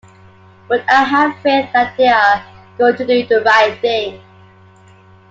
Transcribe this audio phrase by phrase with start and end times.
[0.67, 2.43] But I have faith that they are
[2.79, 4.19] going to do the right thing.